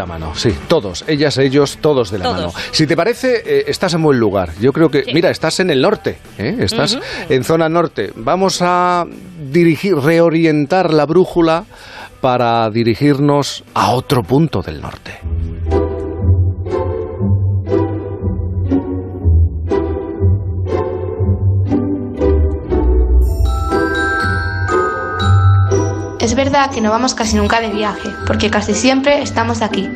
[0.00, 2.36] La mano, sí, todos, ellas, ellos, todos de la Todos.
[2.36, 2.52] mano.
[2.70, 4.52] Si te parece, eh, estás en buen lugar.
[4.60, 5.10] Yo creo que, Sí.
[5.12, 6.56] mira, estás en el norte, ¿eh?
[6.60, 6.96] estás
[7.28, 8.12] en zona norte.
[8.14, 9.04] Vamos a
[9.50, 11.64] dirigir, reorientar la brújula
[12.20, 15.18] para dirigirnos a otro punto del norte.
[26.28, 29.88] Es verdad que no vamos casi nunca de viaje, porque casi siempre estamos aquí.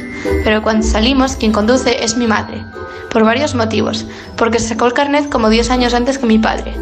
[0.44, 2.64] Pero cuando salimos, quien conduce es mi madre.
[3.10, 4.06] Por varios motivos.
[4.34, 6.72] Porque sacó el carnet como 10 años antes que mi padre.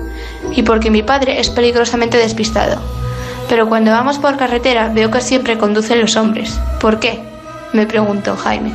[0.55, 2.81] Y porque mi padre es peligrosamente despistado.
[3.49, 6.57] Pero cuando vamos por carretera veo que siempre conducen los hombres.
[6.81, 7.19] ¿Por qué?
[7.73, 8.73] Me preguntó Jaime.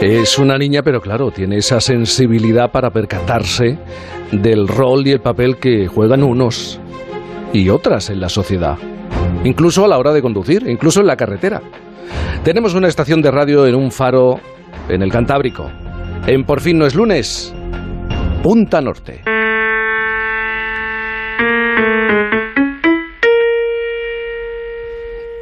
[0.00, 3.78] Es una niña, pero claro, tiene esa sensibilidad para percatarse
[4.32, 6.80] del rol y el papel que juegan unos
[7.52, 8.76] y otras en la sociedad.
[9.44, 11.60] Incluso a la hora de conducir, incluso en la carretera.
[12.44, 14.40] Tenemos una estación de radio en un faro
[14.88, 15.70] en el Cantábrico.
[16.26, 17.54] En Por fin no es lunes.
[18.42, 19.22] Punta Norte.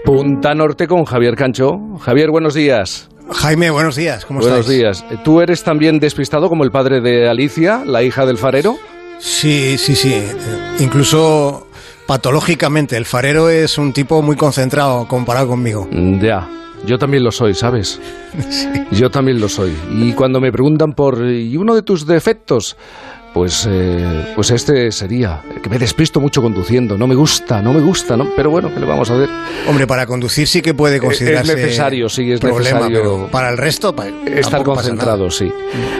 [0.04, 1.78] Punta Norte con Javier Cancho.
[2.00, 3.08] Javier, buenos días.
[3.30, 4.78] Jaime, buenos días, ¿cómo Buenos estáis?
[4.78, 5.04] días.
[5.22, 8.76] ¿Tú eres también despistado como el padre de Alicia, la hija del farero?
[9.18, 10.14] Sí, sí, sí.
[10.14, 10.32] eh,
[10.80, 11.67] Incluso
[12.08, 15.86] patológicamente, el farero es un tipo muy concentrado comparado conmigo.
[15.92, 16.48] Mm, Ya,
[16.86, 18.00] yo también lo soy, ¿sabes?
[18.92, 19.72] Yo también lo soy.
[19.90, 22.76] Y cuando me preguntan por ¿y uno de tus defectos?
[23.34, 27.80] Pues, eh, pues este sería, que me despisto mucho conduciendo, no me gusta, no me
[27.80, 28.26] gusta, ¿no?
[28.34, 29.28] Pero bueno, ¿qué le vamos a hacer?
[29.68, 32.98] Hombre, para conducir sí que puede considerarse necesario, sí, es problema, necesario.
[33.00, 35.52] pero para el resto pa- Estar concentrado, sí.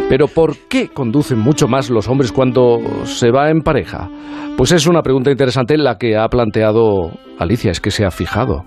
[0.08, 4.08] Pero ¿por qué conducen mucho más los hombres cuando se va en pareja?
[4.56, 8.64] Pues es una pregunta interesante la que ha planteado Alicia, es que se ha fijado.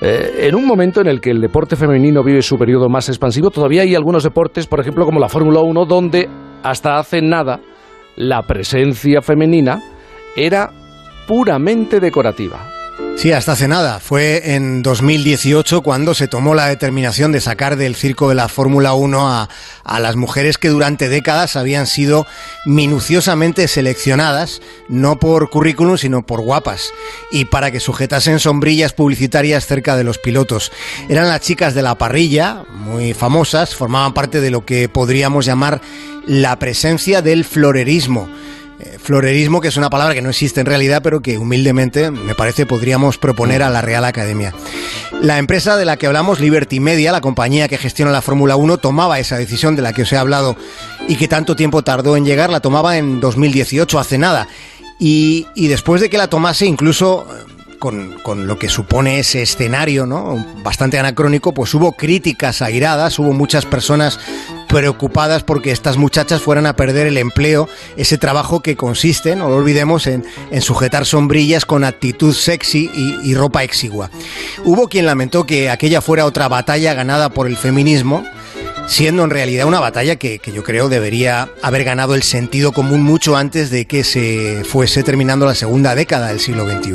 [0.00, 3.50] Eh, en un momento en el que el deporte femenino vive su periodo más expansivo,
[3.50, 6.28] todavía hay algunos deportes, por ejemplo como la Fórmula 1, donde
[6.62, 7.58] hasta hace nada
[8.16, 9.80] la presencia femenina
[10.36, 10.70] era
[11.26, 12.58] puramente decorativa.
[13.16, 14.00] Sí, hasta hace nada.
[14.00, 18.92] Fue en 2018 cuando se tomó la determinación de sacar del circo de la Fórmula
[18.92, 19.48] 1 a,
[19.82, 22.26] a las mujeres que durante décadas habían sido
[22.66, 26.92] minuciosamente seleccionadas, no por currículum, sino por guapas,
[27.30, 30.70] y para que sujetasen sombrillas publicitarias cerca de los pilotos.
[31.08, 35.80] Eran las chicas de la parrilla, muy famosas, formaban parte de lo que podríamos llamar
[36.26, 38.28] la presencia del florerismo.
[38.84, 42.34] Eh, Florerismo, que es una palabra que no existe en realidad, pero que humildemente me
[42.34, 44.54] parece podríamos proponer a la Real Academia.
[45.20, 48.78] La empresa de la que hablamos, Liberty Media, la compañía que gestiona la Fórmula 1,
[48.78, 50.56] tomaba esa decisión de la que os he hablado
[51.08, 54.48] y que tanto tiempo tardó en llegar, la tomaba en 2018, hace nada.
[54.98, 57.26] Y, después de que la tomase, incluso
[57.84, 60.42] con, con lo que supone ese escenario, ¿no?
[60.62, 64.18] Bastante anacrónico, pues hubo críticas airadas, hubo muchas personas
[64.68, 67.68] preocupadas porque estas muchachas fueran a perder el empleo,
[67.98, 73.30] ese trabajo que consiste, no lo olvidemos, en, en sujetar sombrillas con actitud sexy y,
[73.30, 74.08] y ropa exigua.
[74.64, 78.24] Hubo quien lamentó que aquella fuera otra batalla ganada por el feminismo,
[78.86, 83.02] siendo en realidad una batalla que, que yo creo debería haber ganado el sentido común
[83.02, 86.94] mucho antes de que se fuese terminando la segunda década del siglo XXI.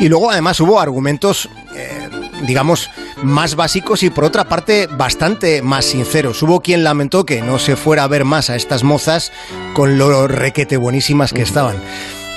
[0.00, 2.08] Y luego además hubo argumentos, eh,
[2.46, 2.90] digamos,
[3.22, 6.42] más básicos y por otra parte bastante más sinceros.
[6.42, 9.32] Hubo quien lamentó que no se fuera a ver más a estas mozas
[9.74, 11.76] con lo requete buenísimas que estaban.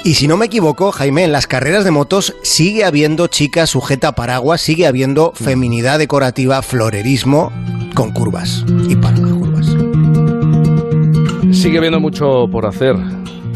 [0.04, 4.10] Y si no me equivoco, Jaime, en las carreras de motos sigue habiendo chicas sujeta
[4.10, 7.52] a paraguas, sigue habiendo feminidad decorativa, florerismo
[7.96, 9.76] con curvas y para las curvas.
[11.52, 12.96] Sigue habiendo mucho por hacer.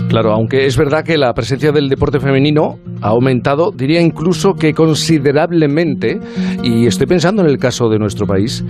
[0.07, 4.73] Claro, aunque es verdad que la presencia del deporte femenino ha aumentado, diría incluso que
[4.73, 6.19] considerablemente,
[6.63, 8.63] y estoy pensando en el caso de nuestro país,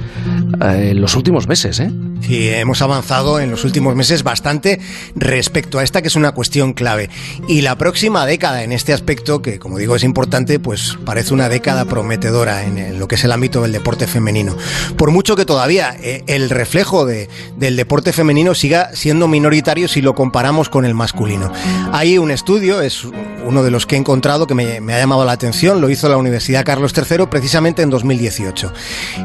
[0.61, 1.91] eh, en los últimos meses, ¿eh?
[2.21, 4.79] Sí, hemos avanzado en los últimos meses bastante
[5.15, 7.09] respecto a esta que es una cuestión clave.
[7.47, 11.47] Y la próxima década en este aspecto, que como digo es importante, pues parece una
[11.47, 14.55] década prometedora en, lo que es el ámbito del deporte femenino.
[14.97, 20.01] Por mucho que todavía eh, el reflejo de- del deporte femenino siga siendo minoritario si
[20.01, 21.51] lo comparamos con el masculino.
[21.93, 23.05] Hay un estudio, es
[23.45, 26.09] uno de los que he encontrado que me, me ha llamado la atención, lo hizo
[26.09, 28.71] la Universidad Carlos III precisamente en 2018.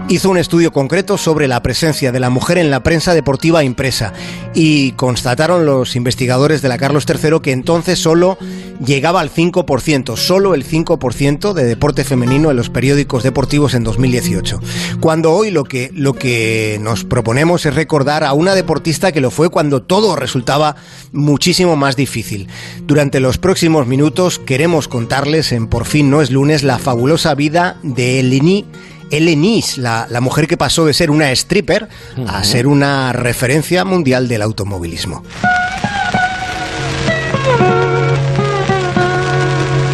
[0.09, 4.13] Hizo un estudio concreto sobre la presencia de la mujer en la prensa deportiva impresa
[4.55, 8.39] y constataron los investigadores de la Carlos III que entonces solo
[8.85, 14.61] llegaba al 5%, solo el 5% de deporte femenino en los periódicos deportivos en 2018.
[15.01, 19.31] Cuando hoy lo que, lo que nos proponemos es recordar a una deportista que lo
[19.31, 20.77] fue cuando todo resultaba
[21.13, 22.49] muchísimo más difícil.
[22.87, 27.77] Durante los próximos minutos queremos contarles en Por fin no es lunes la fabulosa vida
[27.83, 28.67] de Eleni
[29.11, 31.89] Nice, la, la mujer que pasó de ser una stripper
[32.27, 35.23] a ser una referencia mundial del automovilismo.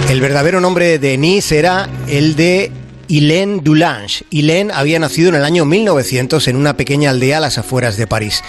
[0.09, 2.73] El verdadero nombre de Nice era el de
[3.11, 4.25] Hélène Dulange.
[4.31, 8.07] Hélène había nacido en el año 1900 en una pequeña aldea a las afueras de
[8.07, 8.45] París.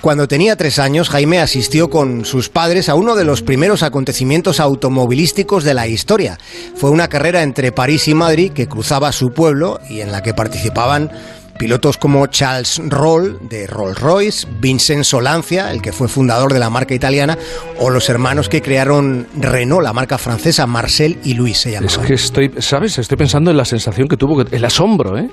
[0.00, 4.60] Cuando tenía tres años, Jaime asistió con sus padres a uno de los primeros acontecimientos
[4.60, 6.38] automovilísticos de la historia.
[6.76, 10.32] Fue una carrera entre París y Madrid que cruzaba su pueblo y en la que
[10.32, 11.10] participaban
[11.58, 16.94] Pilotos como Charles Roll de Rolls-Royce, Vincent Solancia, el que fue fundador de la marca
[16.94, 17.38] italiana,
[17.78, 22.14] o los hermanos que crearon Renault, la marca francesa, Marcel y Luis se Es que
[22.14, 22.98] estoy, ¿sabes?
[22.98, 25.28] Estoy pensando en la sensación que tuvo, el asombro, ¿eh?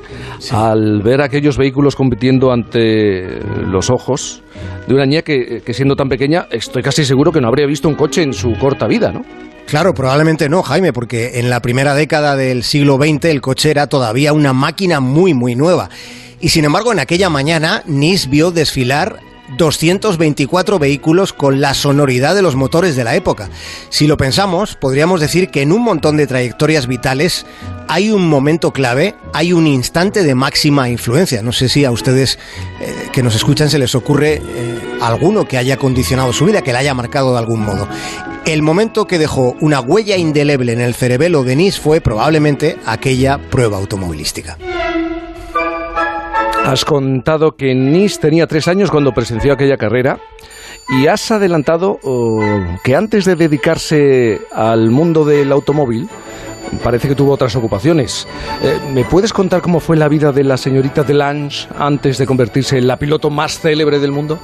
[0.51, 4.43] Al ver aquellos vehículos compitiendo ante los ojos
[4.87, 7.89] de una niña que, que siendo tan pequeña, estoy casi seguro que no habría visto
[7.89, 9.23] un coche en su corta vida, ¿no?
[9.71, 13.87] Claro, probablemente no, Jaime, porque en la primera década del siglo XX el coche era
[13.87, 15.89] todavía una máquina muy, muy nueva.
[16.41, 19.21] Y sin embargo, en aquella mañana, Nis vio desfilar
[19.57, 23.49] 224 vehículos con la sonoridad de los motores de la época.
[23.87, 27.45] Si lo pensamos, podríamos decir que en un montón de trayectorias vitales
[27.87, 31.41] hay un momento clave, hay un instante de máxima influencia.
[31.43, 32.39] No sé si a ustedes
[32.81, 36.73] eh, que nos escuchan se les ocurre eh, alguno que haya condicionado su vida, que
[36.73, 37.87] la haya marcado de algún modo.
[38.45, 43.37] El momento que dejó una huella indeleble en el cerebelo de Nice fue probablemente aquella
[43.37, 44.57] prueba automovilística.
[46.65, 50.19] Has contado que Nice tenía tres años cuando presenció aquella carrera
[50.89, 52.41] y has adelantado oh,
[52.83, 56.09] que antes de dedicarse al mundo del automóvil,
[56.83, 58.27] parece que tuvo otras ocupaciones.
[58.63, 62.77] Eh, ¿Me puedes contar cómo fue la vida de la señorita Delange antes de convertirse
[62.77, 64.39] en la piloto más célebre del mundo?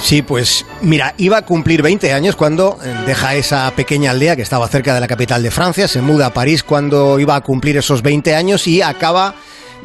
[0.00, 4.42] Sí, pues mira, iba a cumplir 20 años cuando eh, deja esa pequeña aldea que
[4.42, 7.76] estaba cerca de la capital de Francia, se muda a París cuando iba a cumplir
[7.76, 9.36] esos 20 años y acaba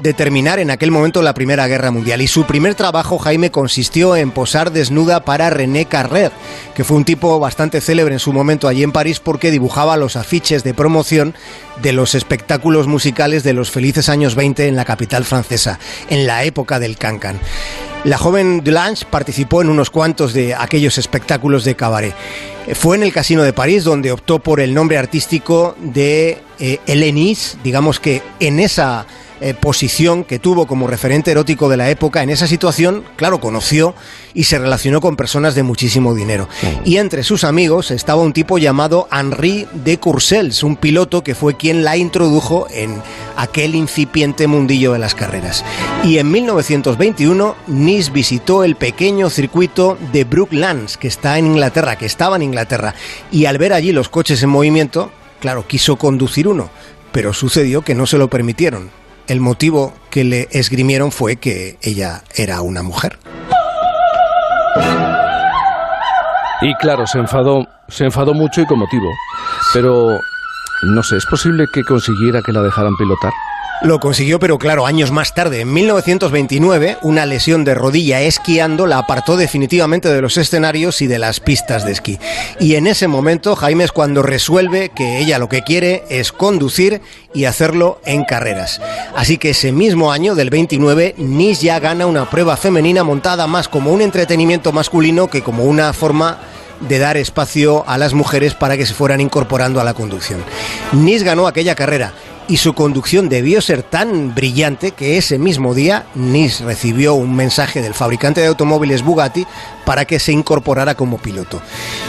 [0.02, 2.22] de terminar en aquel momento la Primera Guerra Mundial.
[2.22, 6.32] Y su primer trabajo, Jaime, consistió en posar desnuda para René Carrer,
[6.76, 10.16] que fue un tipo bastante célebre en su momento allí en París porque dibujaba los
[10.16, 11.34] afiches de promoción
[11.82, 15.80] de los espectáculos musicales de los felices años 20 en la capital francesa,
[16.10, 17.40] en la época del cancan.
[18.04, 22.16] La joven Delange participó en unos cuantos de aquellos espectáculos de cabaret.
[22.74, 27.58] Fue en el Casino de París donde optó por el nombre artístico de eh, Helenis,
[27.64, 29.08] digamos que en esa
[29.40, 33.94] eh, posición que tuvo como referente erótico de la época, en esa situación, claro, conoció
[34.34, 36.50] y se relacionó con personas de muchísimo dinero.
[36.86, 41.56] Y entre sus amigos estaba un tipo llamado Henri de Courcelles, un piloto que fue
[41.56, 43.02] quien la introdujo en
[43.36, 45.64] aquel incipiente mundillo de las carreras.
[46.04, 52.06] Y en 1921, Nice visitó el pequeño circuito de Brooklands, que está en Inglaterra, que
[52.08, 52.96] estaba en Inglaterra,
[53.32, 56.70] y al ver allí los coches en movimiento, claro, quiso conducir uno,
[57.12, 58.90] pero sucedió que no se lo permitieron
[59.28, 63.20] el motivo que le esgrimieron fue que ella era una mujer.
[66.62, 69.10] Y claro, se enfadó, se enfadó mucho y con motivo.
[69.74, 70.20] Pero
[70.84, 73.34] no sé, ¿es posible que consiguiera que la dejaran pilotar?
[73.84, 78.98] Lo consiguió, pero claro, años más tarde, en 1929, una lesión de rodilla esquiando la
[78.98, 82.18] apartó definitivamente de los escenarios y de las pistas de esquí.
[82.60, 87.02] Y en ese momento, Jaime es cuando resuelve que ella lo que quiere es conducir
[87.36, 88.82] y hacerlo en carreras.
[89.16, 93.68] Así que ese mismo año, del 29, Nis ya gana una prueba femenina montada más
[93.68, 96.40] como un entretenimiento masculino que como una forma
[96.80, 100.44] de dar espacio a las mujeres para que se fueran incorporando a la conducción.
[100.94, 102.14] Nis ganó aquella carrera
[102.48, 107.82] y su conducción debió ser tan brillante que ese mismo día Nis recibió un mensaje
[107.82, 109.46] del fabricante de automóviles Bugatti
[109.86, 111.62] para que se incorporara como piloto.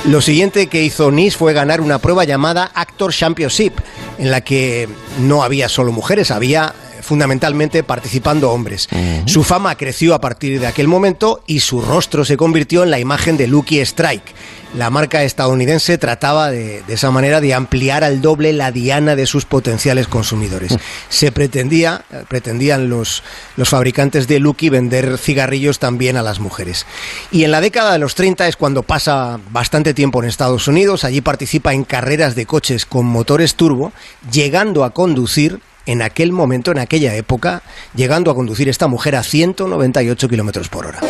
[0.04, 3.74] Lo siguiente que hizo Nis fue ganar una prueba llamada Actor Championship,
[4.18, 4.88] en la que
[5.20, 8.88] no había solo mujeres, había fundamentalmente participando hombres.
[9.26, 12.98] Su fama creció a partir de aquel momento y su rostro se convirtió en la
[12.98, 14.34] imagen de Lucky Strike
[14.74, 19.44] la marca estadounidense trataba de, esa manera de ampliar al doble la diana de sus
[19.46, 20.76] potenciales consumidores.
[21.08, 23.22] Se pretendía, pretendían los,
[23.56, 26.84] los fabricantes de Lucky vender cigarrillos también a las mujeres.
[27.30, 31.04] Y en la década de los 30 es cuando pasa bastante tiempo en Estados Unidos,
[31.04, 33.92] allí participa en carreras de coches con motores turbo,
[34.30, 37.62] llegando a conducir en aquel momento, en aquella época,
[37.94, 41.00] llegando a conducir esta mujer a 198 kilómetros por hora.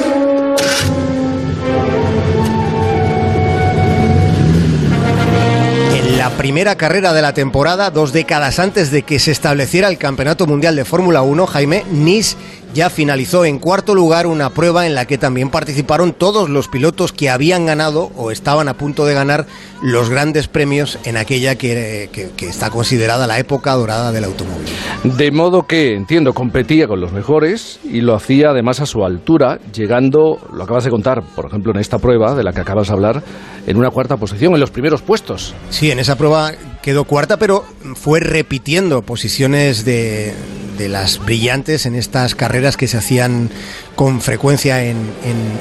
[6.16, 10.48] la primera carrera de la temporada, dos décadas antes de que se estableciera el Campeonato
[10.48, 12.36] Mundial de Fórmula 1, Jaime Nis
[12.74, 17.12] ya finalizó en cuarto lugar una prueba en la que también participaron todos los pilotos
[17.12, 19.46] que habían ganado o estaban a punto de ganar
[19.82, 22.08] los grandes premios en aquella que,
[22.40, 24.66] está considerada la época dorada del automóvil.
[25.04, 29.58] De modo que, entiendo, competía con los mejores y lo hacía además a su altura,
[29.72, 32.94] llegando, lo acabas de contar, por ejemplo, en esta prueba de la que acabas de
[32.94, 33.22] hablar,
[33.66, 35.54] en una cuarta posición, en los primeros puestos.
[35.70, 40.34] Sí, en esa prueba quedó cuarta, pero fue repitiendo posiciones de,
[40.78, 43.50] de las brillantes en estas carreras que se hacían
[43.98, 44.96] con frecuencia en,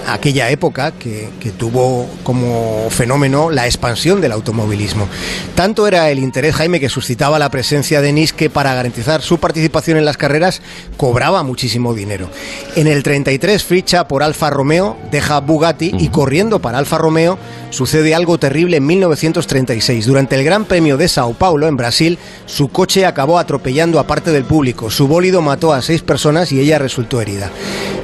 [0.06, 1.28] aquella época, que,
[1.58, 5.08] tuvo como fenómeno la expansión del automovilismo.
[5.56, 9.40] Tanto era el interés, Jaime, que suscitaba la presencia de Nis que para garantizar su
[9.40, 10.62] participación en las carreras
[10.98, 12.30] cobraba muchísimo dinero.
[12.76, 17.40] En el 33 ficha por Alfa Romeo, deja Bugatti y corriendo para Alfa Romeo
[17.72, 20.06] sucede algo terrible en 1936.
[20.06, 24.32] Durante el Gran Premio de Sao Paulo, en Brasil, su coche acabó atropellando a parte
[24.32, 24.92] del público.
[24.92, 27.52] Su bólido mató a seis personas y ella resultó herida.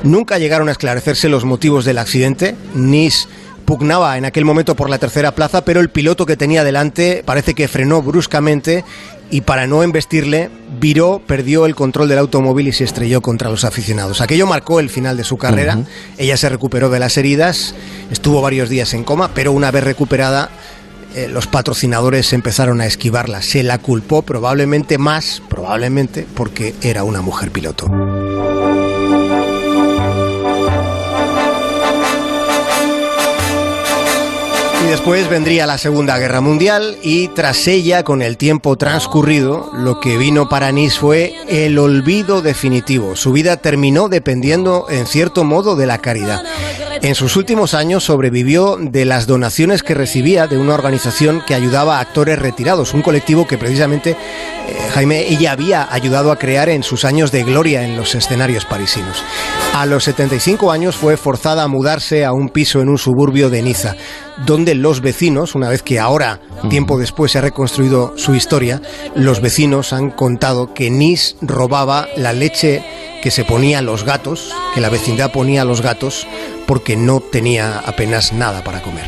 [0.04, 2.56] Nunca llegaron a esclarecerse los motivos del accidente.
[2.76, 3.28] Nis
[3.66, 7.54] pugnaba en aquel momento por la tercera plaza, pero el piloto que tenía delante parece
[7.54, 8.84] que frenó bruscamente
[9.30, 13.64] y para no embestirle, viró, perdió el control del automóvil y se estrelló contra los
[13.64, 14.22] aficionados.
[14.22, 15.80] Aquello marcó el final de su carrera.
[16.18, 17.74] Ella se recuperó de las heridas,
[18.12, 20.50] estuvo varios días en coma, pero una vez recuperada,
[21.16, 23.42] eh, los patrocinadores empezaron a esquivarla.
[23.42, 27.88] Se la culpó probablemente más, probablemente, porque era una mujer piloto.
[34.84, 40.02] Y después vendría la Segunda Guerra Mundial y tras ella, con el tiempo transcurrido, lo
[40.02, 43.16] que vino para Nis fue el olvido definitivo.
[43.16, 46.44] Su vida terminó dependiendo, en cierto modo, de la caridad.
[47.02, 51.98] En sus últimos años sobrevivió de las donaciones que recibía de una organización que ayudaba
[51.98, 56.82] a actores retirados, un colectivo que precisamente eh, Jaime ella había ayudado a crear en
[56.82, 59.22] sus años de gloria en los escenarios parisinos.
[59.74, 63.64] A los 75 años fue forzada a mudarse a un piso en un suburbio de
[63.64, 63.98] Niza,
[64.46, 68.82] donde los vecinos, una vez que ahora, tiempo después, se ha reconstruido su historia,
[69.16, 72.84] los vecinos han contado que Nis robaba la leche
[73.22, 76.28] que se ponía a los gatos, que la vecindad ponía a los gatos,
[76.68, 79.08] porque no tenía apenas nada para comer.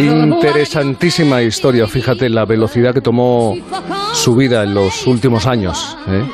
[0.00, 3.56] Interesantísima historia, fíjate la velocidad que tomó
[4.12, 5.96] su vida en los últimos años.
[6.08, 6.24] ¿eh?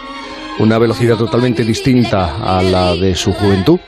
[0.58, 3.78] una velocidad totalmente distinta a la de su juventud.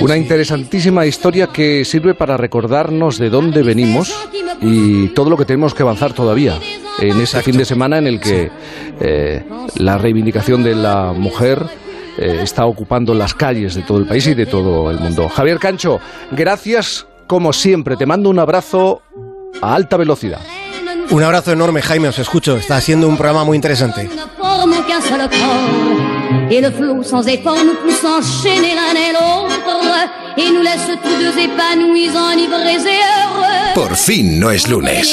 [0.00, 4.14] Una interesantísima historia que sirve para recordarnos de dónde venimos
[4.60, 6.58] y todo lo que tenemos que avanzar todavía
[7.00, 8.50] en ese fin de semana en el que
[9.00, 9.44] eh,
[9.76, 11.62] la reivindicación de la mujer
[12.18, 15.28] eh, está ocupando las calles de todo el país y de todo el mundo.
[15.30, 15.98] Javier Cancho,
[16.30, 17.96] gracias como siempre.
[17.96, 19.02] Te mando un abrazo
[19.60, 20.40] a alta velocidad.
[21.10, 22.56] Un abrazo enorme, Jaime, os escucho.
[22.56, 24.08] Está siendo un programa muy interesante.
[26.50, 29.56] Et le flot sans effort nous pousse enchaîner l'un et l'autre
[30.36, 33.74] et nous laisse tous deux épanouis, enivrés et heureux.
[33.74, 35.04] Por fin no es lunes.